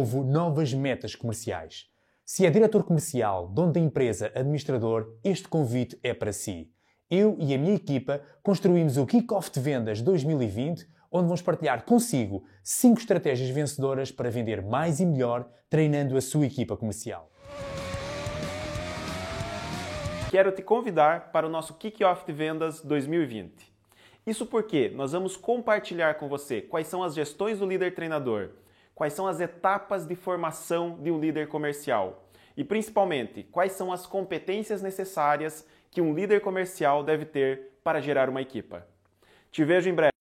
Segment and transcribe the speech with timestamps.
[0.00, 1.84] novo novas metas comerciais.
[2.24, 6.70] Se é diretor comercial, dono da empresa, administrador, este convite é para si.
[7.10, 12.44] Eu e a minha equipa construímos o Kickoff de Vendas 2020, onde vamos partilhar consigo
[12.64, 17.30] 5 estratégias vencedoras para vender mais e melhor, treinando a sua equipa comercial.
[20.30, 23.52] Quero te convidar para o nosso Kickoff de Vendas 2020.
[24.26, 28.52] Isso porque nós vamos compartilhar com você quais são as gestões do líder treinador,
[29.00, 34.06] quais são as etapas de formação de um líder comercial e, principalmente, quais são as
[34.06, 38.86] competências necessárias que um líder comercial deve ter para gerar uma equipa.
[39.50, 40.12] Te vejo em breve.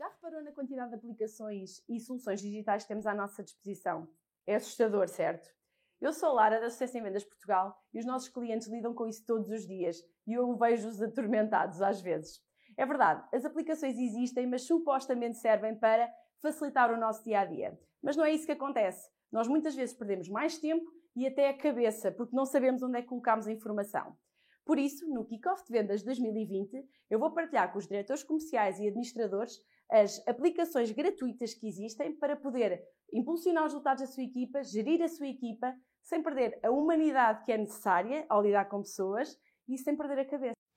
[0.00, 4.08] Já reparou na quantidade de aplicações e soluções digitais que temos à nossa disposição?
[4.46, 5.50] É assustador, certo?
[6.00, 9.26] Eu sou Lara da Sucesso em Vendas Portugal e os nossos clientes lidam com isso
[9.26, 12.40] todos os dias e eu vejo-os atormentados às vezes.
[12.78, 16.08] É verdade, as aplicações existem, mas supostamente servem para
[16.40, 17.76] facilitar o nosso dia a dia.
[18.00, 19.10] Mas não é isso que acontece.
[19.32, 23.02] Nós muitas vezes perdemos mais tempo e até a cabeça, porque não sabemos onde é
[23.02, 24.16] que colocamos a informação.
[24.64, 28.86] Por isso, no Kickoff de Vendas 2020, eu vou partilhar com os diretores comerciais e
[28.86, 29.58] administradores
[29.90, 32.80] as aplicações gratuitas que existem para poder
[33.12, 37.50] impulsionar os resultados da sua equipa, gerir a sua equipa, sem perder a humanidade que
[37.50, 39.36] é necessária ao lidar com pessoas
[39.68, 40.67] e sem perder a cabeça.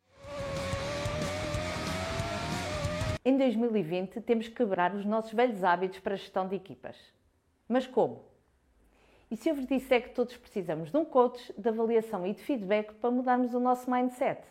[3.23, 6.97] Em 2020, temos que quebrar os nossos velhos hábitos para a gestão de equipas.
[7.69, 8.25] Mas como?
[9.29, 12.41] E se eu vos disser que todos precisamos de um coach, de avaliação e de
[12.41, 14.41] feedback para mudarmos o nosso mindset?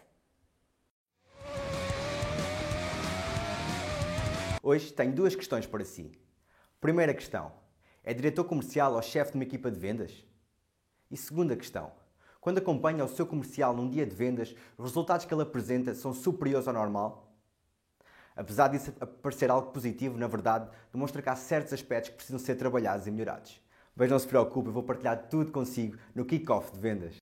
[4.63, 6.17] Hoje tenho duas questões para si.
[6.81, 7.51] Primeira questão:
[8.05, 10.25] é diretor comercial ou chefe de uma equipa de vendas?
[11.11, 11.91] E segunda questão:
[12.41, 16.15] quando acompanha o seu comercial num dia de vendas, os resultados que ele apresenta são
[16.15, 17.30] superiores ao normal?
[18.37, 18.93] Apesar disso
[19.23, 23.11] parecer algo positivo, na verdade, demonstra que há certos aspectos que precisam ser trabalhados e
[23.11, 23.61] melhorados.
[23.95, 27.17] Mas não se preocupe, eu vou partilhar tudo consigo no Kickoff de Vendas.